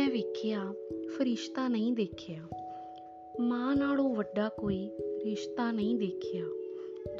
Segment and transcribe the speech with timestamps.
[0.00, 0.74] ਮੈਂ ਵੇਖਿਆ,
[1.18, 2.40] ਫਰਿਸ਼ਤਾ ਨਹੀਂ ਦੇਖਿਆ।
[3.40, 4.90] ਮਾਂ ਨਾਲੋਂ ਵੱਡਾ ਕੋਈ
[5.24, 6.44] ਰਿਸ਼ਤਾ ਨਹੀਂ ਦੇਖਿਆ।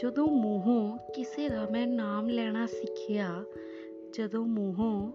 [0.03, 3.45] ਜਦੋਂ ਮੂੰਹੋਂ ਕਿਸੇ ਦਾ ਮੈਂ ਨਾਮ ਲੈਣਾ ਸਿੱਖਿਆ,
[4.13, 5.13] ਜਦੋਂ ਮੂੰਹੋਂ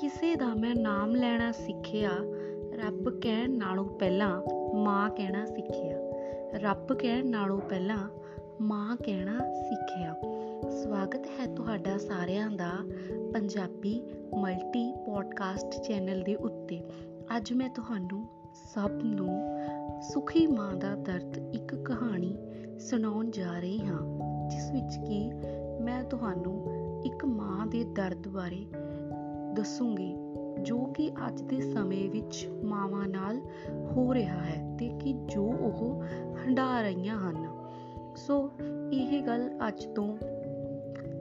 [0.00, 2.10] ਕਿਸੇ ਦਾ ਮੈਂ ਨਾਮ ਲੈਣਾ ਸਿੱਖਿਆ,
[2.86, 4.42] ਰੱਬ ਕਹਿਣ ਨਾਲੋਂ ਪਹਿਲਾਂ
[4.74, 5.96] ਮਾਂ ਕਹਿਣਾ ਸਿੱਖਿਆ।
[6.54, 8.08] ਰੱਬ ਕਹਿਣ ਨਾਲੋਂ ਪਹਿਲਾਂ
[8.60, 10.14] ਮਾਂ ਕਹਿਣਾ ਸਿੱਖਿਆ।
[10.70, 12.70] ਸਵਾਗਤ ਹੈ ਤੁਹਾਡਾ ਸਾਰਿਆਂ ਦਾ
[13.32, 14.02] ਪੰਜਾਬੀ
[14.34, 16.80] ਮਲਟੀ ਪੋਡਕਾਸਟ ਚੈਨਲ ਦੇ ਉੱਤੇ।
[17.36, 18.24] ਅੱਜ ਮੈਂ ਤੁਹਾਨੂੰ
[18.74, 19.58] ਸਭ ਨੂੰ
[20.02, 22.36] ਸੁਖੀ ਮਾਂ ਦਾ ਦਰਦ ਇੱਕ ਕਹਾਣੀ
[22.78, 24.02] ਸੁਣਾਉਣ ਜਾ ਰਹੀ ਹਾਂ,
[24.48, 25.30] ਜਿਸ ਵਿੱਚ ਕਿ
[25.82, 26.64] ਮੈਂ ਤੁਹਾਨੂੰ
[27.04, 28.66] ਇੱਕ ਮਾਂ ਦੇ ਦਰਦ ਬਾਰੇ
[29.52, 30.14] ਦੱਸੂਗੀ,
[30.62, 33.40] ਜੋ ਕਿ ਅੱਜ ਦੇ ਸਮੇਂ ਵਿੱਚ ਮਾਵਾਂ ਨਾਲ
[33.92, 36.04] ਹੋ ਰਿਹਾ ਹੈ ਤੇ ਕਿ ਜੋ ਉਹ
[36.36, 37.46] ਹੰਡਾ ਰਹੀਆਂ ਹਨ।
[38.16, 38.50] ਸੋ
[38.92, 40.16] ਇਹ ਗੱਲ ਅੱਜ ਤੋਂ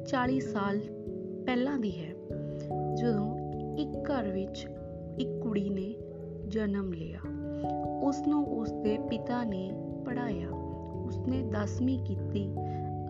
[0.07, 0.79] 40 ਸਾਲ
[1.45, 2.13] ਪਹਿਲਾਂ ਦੀ ਹੈ,
[2.95, 3.37] ਜਦੋਂ
[3.77, 4.67] ਇੱਕ ਘਰ ਵਿੱਚ
[5.19, 5.95] ਇੱਕ ਕੁੜੀ ਨੇ
[6.47, 7.19] ਜਨਮ ਲਿਆ।
[8.03, 9.71] ਉਸ ਨੂੰ ਉਸ ਦੇ ਪਿਤਾ ਨੇ
[10.05, 10.49] ਪੜਾਇਆ
[11.05, 12.49] ਉਸਨੇ 10ਵੀਂ ਕੀਤੀ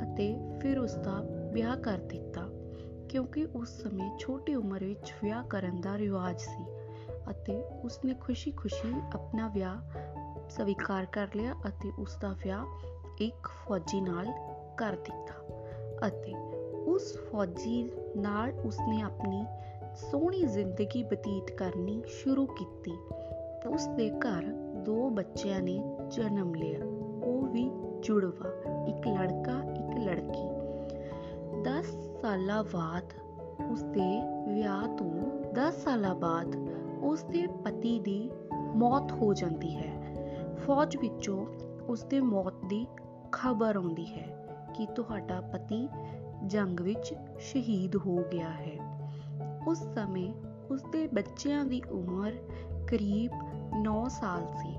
[0.04, 2.50] ਅਤੇ ਫਿਰ ਉਸ ਦਾ ਵਿਆਹ ਕਰ ਦਿੱਤਾ,
[3.10, 6.66] ਕਿਉਂਕਿ ਉਸ ਸਮੇਂ ਛੋਟੀ ਉਮਰ ਵਿੱਚ ਵਿਆਹ ਕਰਨ ਦਾ ਰਿਵਾਜ ਸੀ
[7.30, 9.78] ਅਤੇ ਉਸਨੇ ਖੁਸ਼ੀ-ਖੁਸ਼ੀ ਆਪਣਾ ਵਿਆਹ
[10.50, 12.66] ਸਵੀਕਾਰ ਕਰ ਲਿਆ ਅਤੇ ਉਸ ਦਾ ਵਿਆਹ
[13.22, 14.26] ਇੱਕ ਫੌਜੀ ਨਾਲ
[14.78, 15.34] ਕਰ ਦਿੱਤਾ
[16.08, 16.53] ਅਤੇ
[16.88, 19.46] ਉਸ ਫੌਜੀ ਨਾਲ ਉਸਨੇ ਆਪਣੀ
[20.12, 22.92] ਸੋਹਣੀ ਜ਼ਿੰਦਗੀ ਬਤੀਤ ਕਰਨੀ ਸ਼ੁਰੂ ਕੀਤੀ।
[23.70, 24.44] ਉਸ ਦੇ ਘਰ
[24.86, 26.80] ਦੋ ਬੱਚਿਆਂ ਨੇ ਜਨਮ ਲਿਆ।
[27.24, 28.50] ਉਹ ਵੀ ਜੁੜਵਾ,
[28.88, 30.50] ਇੱਕ ਲੜਕਾ, ਇੱਕ ਲੜਕੀ।
[31.62, 31.86] 10
[32.22, 33.14] ਸਾਲਾਂ ਬਾਅਦ
[33.72, 34.22] ਉਸ ਦੇ
[34.54, 35.12] ਵਿਆਹ ਤੋਂ
[35.54, 36.56] 10 ਸਾਲਾਂ ਬਾਅਦ
[37.04, 38.30] ਉਸ ਦੇ ਪਤੀ ਦੀ
[38.76, 40.16] ਮੌਤ ਹੋ ਜਾਂਦੀ ਹੈ।
[40.66, 41.46] ਫੌਜ ਵਿੱਚੋਂ
[41.88, 42.88] ਉਸ ਦੇ ਮੌਤ ਦੀ
[43.32, 44.40] ਖਬਰ ਆਉਂਦੀ ਹੈ
[44.74, 45.88] ਕਿ ਤੁਹਾਡਾ ਪਤੀ
[46.48, 49.08] ਜੰਗ ਵਿੱਚ ਸ਼ਹੀਦ ਹੋ ਗਿਆ ਹੈ।
[49.68, 50.34] ਉਸ ਸਮੇਂ
[50.72, 52.32] ਉਸ ਦੇ ਬੱਚਿਆਂ ਦੀ ਉਮਰ
[52.88, 53.32] ਕਰੀਬ
[53.82, 54.76] 9 ਸਾਲ ਸੀ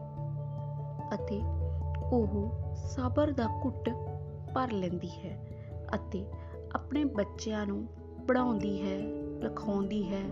[1.14, 1.41] ਅਤੇ
[2.12, 3.91] ਉਹ ਸਬਰ ਦਾ ਘੁੱਟ
[4.54, 5.47] ਭਰ ਲੈਂਦੀ ਹੈ
[5.94, 6.26] ਅਤੇ
[6.75, 7.86] ਆਪਣੇ ਬੱਚਿਆਂ ਨੂੰ
[8.28, 8.98] ਪੜਾਉਂਦੀ ਹੈ,
[9.41, 10.22] ਲਿਖਾਉਂਦੀ ਹੈ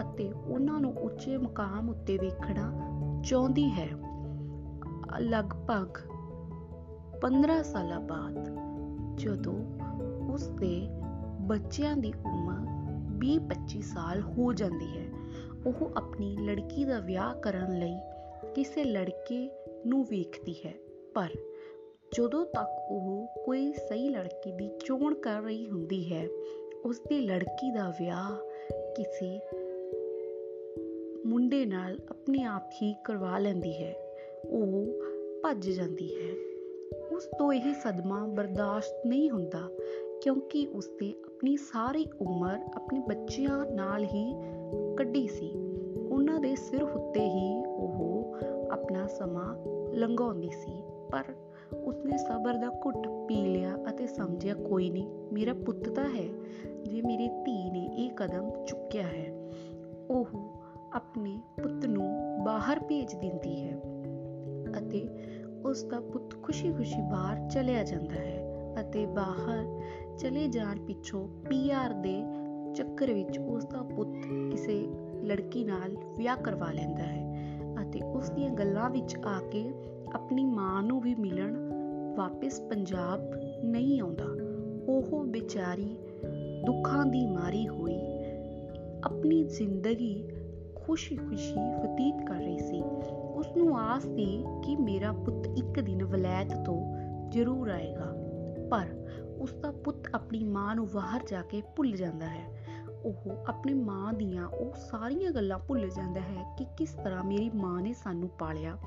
[0.00, 2.72] ਅਤੇ ਉਹਨਾਂ ਨੂੰ ਉੱਚੇ ਮੁਕਾਮ ਉੱਤੇ ਵੇਖਣਾ
[3.24, 3.88] ਚਾਹੁੰਦੀ ਹੈ।
[5.18, 5.98] ਲਗਭਗ
[7.20, 8.48] 15 ਸਾਲਾਂ ਬਾਅਦ
[9.16, 9.81] ਜਦੋਂ
[10.32, 10.88] ਉਸ ਦੇ
[11.40, 12.56] ਬੱਚਿਆਂ ਦੀ ਉਮਰ
[13.18, 15.06] 20-25 ਸਾਲ ਹੋ ਜਾਂਦੀ ਹੈ।
[15.66, 17.96] ਉਹ ਆਪਣੀ ਲੜਕੀ ਦਾ ਵਿਆਹ ਕਰਨ ਲਈ
[18.54, 19.50] ਕਿਸੇ ਲੜਕੇ
[19.86, 20.74] ਨੂੰ ਵੇਖਦੀ ਹੈ,
[21.14, 21.28] ਪਰ
[22.16, 26.28] ਜਦੋਂ ਤੱਕ ਉਹ ਕੋਈ ਸਹੀ ਲੜਕੀ ਦੀ ਚੋਣ ਕਰ ਰਹੀ ਹੁੰਦੀ ਹੈ,
[26.84, 28.36] ਉਸ ਦੀ ਲੜਕੀ ਦਾ ਵਿਆਹ
[28.96, 29.40] ਕਿਸੇ
[31.26, 33.94] ਮੁੰਡੇ ਨਾਲ ਆਪਣੇ ਆਪ ਹੀ ਕਰਵਾ ਲੈਂਦੀ ਹੈ।
[34.48, 34.86] ਉਹ
[35.42, 36.32] ਭੱਜ ਜਾਂਦੀ ਹੈ।
[37.12, 39.68] ਉਸ ਤੋਂ ਇਹ ਸਦਮਾ ਬਰਦਾਸ਼ਤ ਨਹੀਂ ਹੁੰਦਾ
[40.22, 44.34] ਕਿਉਂਕਿ ਉਸਨੇ ਆਪਣੀ ਸਾਰੀ ਉਮਰ ਆਪਣੇ ਬੱਚਿਆਂ ਨਾਲ ਹੀ
[44.96, 45.52] ਕੱਢੀ ਸੀ।
[46.10, 48.36] ਉਹਨਾਂ ਦੇ ਸਿਰ ਉੱਤੇ ਹੀ ਉਹ
[48.70, 49.56] ਆਪਣਾ ਸਮਾਂ
[49.94, 51.24] ਲੰਘਾਉਂਦੀ ਸੀ। ਪਰ
[51.76, 56.28] ਉਸਨੇ ਸਬਰ ਦਾ ਘੁੱਟ ਪੀ ਲਿਆ ਅਤੇ ਸਮਝਿਆ, ਕੋਈ ਨਹੀਂ, ਮੇਰਾ ਪੁੱਤ ਤਾਂ ਹੈ।
[56.82, 59.50] ਜੇ ਮੇਰੀ ਧੀ ਨੇ ਇਹ ਕਦਮ ਚੁੱਕਿਆ ਹੈ,
[60.10, 60.26] ਉਹ
[60.92, 63.78] ਆਪਣੇ ਪੁੱਤ ਨੂੰ ਬਾਹਰ ਭੇਜ ਦਿੰਦੀ ਹੈ
[64.78, 65.08] ਅਤੇ
[65.64, 68.48] ਉਸ ਦਾ ਪੁੱਤ ਖੁਸ਼ੀ-ਖੁਸ਼ੀ ਬਾਹਰ ਚਲਿਆ ਜਾਂਦਾ ਹੈ
[68.80, 69.80] ਅਤੇ ਬਾਹਰ
[70.18, 72.22] ਚਲੇ ਜਾਣ ਪਿੱਛੋਂ ਪੀਆਰ ਦੇ
[72.74, 74.88] ਚੱਕਰ ਵਿੱਚ ਉਸ ਦਾ ਪੁੱਤ ਕਿਸੇ
[75.24, 79.72] ਲੜਕੀ ਨਾਲ ਵਿਆਹ ਕਰਵਾ ਲੈਂਦਾ ਹੈ ਅਤੇ ਉਸ ਦੀਆਂ ਗੱਲਾਂ ਵਿੱਚ ਆ ਕੇ
[80.14, 81.56] ਆਪਣੀ ਮਾਂ ਨੂੰ ਵੀ ਮਿਲਣ
[82.16, 83.20] ਵਾਪਸ ਪੰਜਾਬ
[83.64, 84.24] ਨਹੀਂ ਆਉਂਦਾ।
[84.88, 85.96] ਉਹ ਵਿਚਾਰੀ
[86.66, 88.00] ਦੁੱਖਾਂ ਦੀ ਮਾਰੀ ਹੋਈ
[89.04, 90.24] ਆਪਣੀ ਜ਼ਿੰਦਗੀ
[90.74, 92.82] ਖੁਸ਼ੀ-ਖੁਸ਼ੀ ਬਤੀਤ ਕਰ ਰਹੀ ਸੀ।
[93.34, 96.96] ਉਸ ਨੂੰ ਆਸ ਸੀ ਕਿ ਮੇਰਾ ਪੁੱਤ ਇੱਕ ਦਿਨ ਵਲੈਤ ਤੋਂ
[97.30, 98.16] ਜ਼ਰੂਰ ਆਏਗਾ,
[98.70, 98.86] ਪਰ
[99.42, 102.66] ਉਸ ਦਾ ਪੁੱਤ ਆਪਣੀ ਮਾਂ ਨੂੰ ਬਾਹਰ ਜਾ ਕੇ ਭੁੱਲ ਜਾਂਦਾ ਹੈ।
[103.04, 103.14] ਉਹ
[103.46, 107.92] ਆਪਣੀ ਮਾਂ ਦੀਆਂ ਉਹ ਸਾਰੀਆਂ ਗੱਲਾਂ ਭੁੱਲ ਜਾਂਦਾ ਹੈ ਕਿ ਕਿਸ ਤਰ੍ਹਾਂ ਮੇਰੀ ਮਾਂ ਨੇ
[107.92, 108.78] ਸਾਨੂੰ ਪਾਲਿਆ।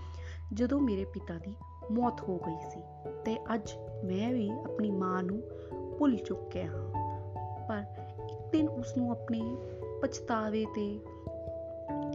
[0.54, 1.56] ਜਦੋਂ ਮੇਰੇ ਪਿਤਾ ਦੀ
[1.92, 2.80] ਮੌਤ ਹੋ ਗਈ ਸੀ,
[3.26, 3.74] ਤੇ ਅੱਜ
[4.06, 5.42] ਮੈਂ ਵੀ ਆਪਣੀ ਮਾਂ ਨੂੰ
[6.00, 6.92] ਭੁੱਲ ਚੁੱਕਿਆ ਹਾਂ।
[7.68, 7.84] ਪਰ
[8.32, 9.58] ਇੱਕ ਦਿਨ ਉਸ ਨੂੰ ਆਪਣੇ
[10.02, 11.00] ਪਛਤਾਵੇ ਤੇ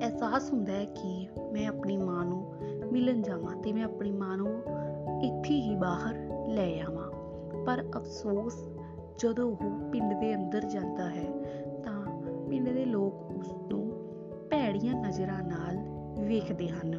[0.00, 2.52] ਅਹਿਸਾਸ ਹੁੰਦਾ ਹੈ ਕਿ ਮੈਂ ਆਪਣੀ ਮਾਂ ਨੂੰ
[2.92, 4.62] ਮਿਲਣ ਜਾਵਾਂ ਤੇ ਮੈਂ ਆਪਣੀ ਮਾਂ ਨੂੰ
[5.22, 6.14] ਇੱਥੇ ਹੀ ਬਾਹਰ
[6.48, 7.09] ਲੈ ਆਵਾਂ।
[7.66, 8.68] ਪਰ ਅਫਸੋਸ
[9.18, 11.30] ਜਦੋਂ ਉਹ ਪਿੰਡ ਦੇ ਅੰਦਰ ਜਾਂਦਾ ਹੈ,
[11.84, 13.92] ਤਾਂ ਪਿੰਡ ਦੇ ਲੋਕ ਉਸ ਨੂੰ
[14.50, 15.78] ਭੈੜੀਆਂ ਨਜ਼ਰਾਂ ਨਾਲ
[16.26, 16.98] ਵੇਖਦੇ ਹਨ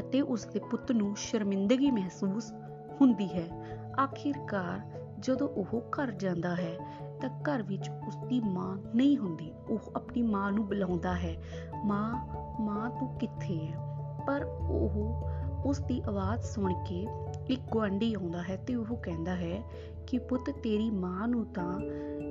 [0.00, 2.52] ਅਤੇ ਉਸ ਦੇ ਪੁੱਤ ਨੂੰ ਸ਼ਰਮਿੰਦਗੀ ਮਹਿਸੂਸ
[3.00, 4.80] ਹੁੰਦੀ ਹੈ। ਆਖਿਰਕਾਰ
[5.18, 6.76] ਜਦੋਂ ਉਹ ਘਰ ਜਾਂਦਾ ਹੈ,
[7.20, 11.36] ਤਾਂ ਘਰ ਵਿੱਚ ਉਸ ਦੀ ਮਾਂ ਨਹੀਂ ਹੁੰਦੀ, ਉਹ ਆਪਣੀ ਮਾਂ ਨੂੰ ਬੁਲਾਉਂਦਾ ਹੈ।
[11.84, 12.28] ਮਾਂ
[12.60, 13.90] ਮਾਂ ਤੂੰ ਕਿੱਥੇ ਹੈ?
[14.26, 15.22] ਪਰ ਉਹ
[15.66, 17.06] ਉਸ ਦੀ ਆਵਾਜ਼ ਸੁਣ ਕੇ
[17.48, 19.62] ਇੱਕ ਗੁਆਂਢੀ ਆਉਂਦਾ ਹੈ ਤੇ ਉਹ ਕਹਿੰਦਾ ਹੈ
[20.06, 21.80] ਕਿ ਪੁੱਤ ਤੇਰੀ ਮਾਂ ਨੂੰ ਤਾਂ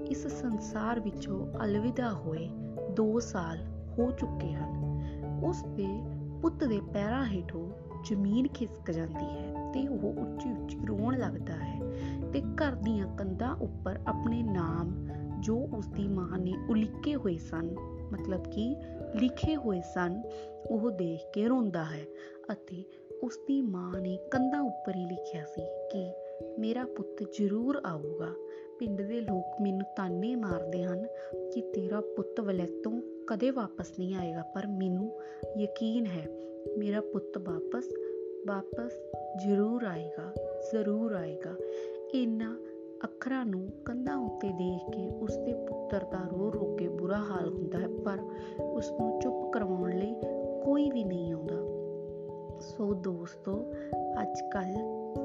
[0.10, 2.50] ਇਸ ਸੰਸਾਰ ਵਿੱਚੋਂ ਅਲਵਿਦਾ ਹੋਏ
[3.02, 3.58] 2 ਸਾਲ
[4.00, 4.80] ਹੋ ਚੁੱਕੇ ਹਨ।
[5.44, 5.88] ਉਸ ਦੇ
[6.42, 7.70] ਪੁੱਤ ਦੇ ਪੈਰਾਂ ਹੇਠੋਂ
[8.06, 11.80] ਜ਼ਮੀਨ ਖਿਸਕ ਜਾਂਦੀ ਹੈ ਤੇ ਉਹ ਉੱਚੀ ਉੱਚੀ ਰੋਣ ਲੱਗਦਾ ਹੈ
[12.34, 15.10] ਤੇ ਘਰ ਦੀਆਂ ਕੰਧਾਂ ਉੱਪਰ ਆਪਣੇ ਨਾਮ
[15.40, 17.76] ਜੋ ਉਸ ਦੀ ਮਾਂ ਨੇ ਉਲੀਕੇ ਹੋਏ ਸਨ,
[18.14, 18.76] ਮਤਲਬ ਕਿ
[19.16, 20.22] ਲਿਖੇ ਹੋਏ ਸਨ,
[20.70, 22.06] ਉਹ ਦੇਖ ਕੇ ਰੋਂਦਾ ਹੈ
[22.52, 22.84] ਅਤੇ
[23.24, 25.62] ਉਸ ਦੀ ਮਾਂ ਨੇ ਕੰਧਾਂ ਉੱਪਰ ਹੀ ਲਿਖਿਆ ਸੀ
[25.92, 26.12] ਕਿ
[26.60, 28.30] ਮੇਰਾ ਪੁੱਤ ਜ਼ਰੂਰ ਆਊਗਾ।
[28.80, 31.06] ਪਿੰਡ ਦੇ ਲੋਕ ਮੈਨੂੰ ਤਾਨੇ ਮਾਰਦੇ ਹਨ
[31.54, 32.92] ਕਿ ਤੇਰਾ ਪੁੱਤ ਵਲੈਤੋਂ
[33.28, 35.12] ਕਦੇ ਵਾਪਸ ਨਹੀਂ ਆਏਗਾ, ਪਰ ਮੈਨੂੰ
[35.58, 36.26] ਯਕੀਨ ਹੈ
[36.78, 37.90] ਮੇਰਾ ਪੁੱਤ ਵਾਪਸ
[38.48, 38.92] ਵਾਪਸ
[39.46, 40.34] ਜ਼ਰੂਰ ਆਏਗਾ
[40.72, 41.56] ਜ਼ਰੂਰ ਆਏਗਾ।
[42.14, 42.56] ਇਹਨਾਂ
[43.04, 47.50] ਅੱਖਰਾਂ ਨੂੰ ਕੰਧਾਂ ਉੱਤੇ ਦੇਖ ਕੇ ਉਸ ਦੇ ਪੁੱਤਰ ਦਾ ਰੋ ਰੋ ਕੇ ਬੁਰਾ ਹਾਲ
[47.50, 48.20] ਹੁੰਦਾ ਹੈ, ਪਰ
[48.64, 50.14] ਉਸ ਨੂੰ ਚੁੱਪ ਕਰਵਾਉਣ ਲਈ
[50.64, 51.79] ਕੋਈ ਵੀ ਨਹੀਂ ਆਉਂਦਾ।
[52.62, 53.74] ਸੋ ਦੋਸਤੋ
[54.22, 54.74] ਅੱਜ ਕੱਲ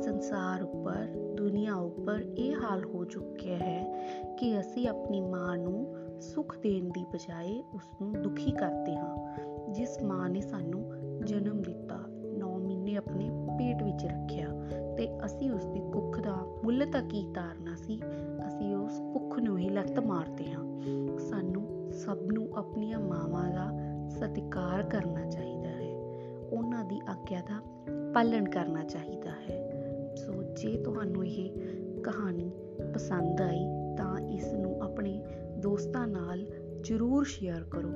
[0.02, 4.06] ਸੰਸਾਰ ਉੱਪਰ, ਦੁਨੀਆ ਉੱਪਰ ਇਹ ਹਾਲ ਹੋ ਚੁੱਕਿਆ ਹੈ
[4.38, 9.38] ਕਿ ਅਸੀਂ ਆਪਣੀ ਮਾਂ ਨੂੰ ਸੁੱਖ ਦੇਣ ਦੀ ਬਜਾਏ ਉਸ ਨੂੰ ਦੁਖੀ ਕਰਦੇ ਹਾਂ।
[9.72, 10.92] ਜਿਸ ਮਾਂ ਨੇ ਸਾਨੂੰ
[11.24, 11.98] ਜਨਮ ਦਿੱਤਾ
[12.38, 14.48] 9 ਮਹੀਨੇ ਆਪਣੇ ਪੇਟ ਵਿੱਚ ਰੱਖਿਆ
[14.96, 18.00] ਤੇ ਅਸੀਂ ਉਸ ਦੀ ਕੁੱਖ ਦਾ ਮੁੱਲ ਤਾਂ ਕੀ ਤਾਰਨਾ ਸੀ?
[18.48, 20.80] ਅਸੀਂ ਉਸ ਕੁੱਖ ਨੂੰ ਹੀ ਲੱਤ ਮਾਰਦੇ ਹਾਂ।
[21.18, 23.72] ਸਾਨੂੰ ਸਭ ਨੂੰ ਆਪਣੀਆਂ ਮਾਵਾਂ ਦਾ
[24.08, 25.73] ਸਤਿਕਾਰ ਕਰਨਾ ਚਾਹੀਦਾ ਹੈ।
[26.54, 27.60] ਉਹਨਾਂ ਦੀ ਆਗਿਆ ਦਾ
[28.14, 31.50] ਪਾਲਣ ਕਰਨਾ ਚਾਹੀਦਾ ਹੈ। ਸੋ ਜੇ ਤੁਹਾਨੂੰ ਇਹ
[32.00, 32.50] ਕਹਾਣੀ
[32.94, 33.66] ਪਸੰਦ ਆਈ,
[33.96, 35.24] ਤਾਂ ਇਸ ਨੂੰ ਆਪਣੇ
[35.58, 36.46] ਦੋਸਤਾਂ ਨਾਲ
[36.80, 37.90] ਜ਼ਰੂਰ ਸ਼ੇਅਰ ਕਰੋ,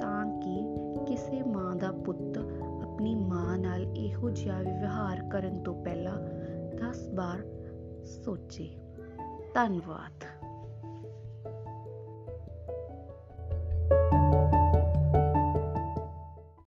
[0.00, 2.38] ਤਾਂ ਕਿ ਕਿਸੇ ਮਾਂ ਦਾ ਪੁੱਤ
[2.82, 6.18] ਆਪਣੀ ਮਾਂ ਨਾਲ ਇਹੋ ਜਿਹਾ ਵਿਵਹਾਰ ਕਰਨ ਤੋਂ ਪਹਿਲਾਂ
[6.76, 7.42] 10 ਵਾਰ
[8.04, 8.70] ਸੋਚੇ।
[9.54, 10.33] ਧੰਨਵਾਦ।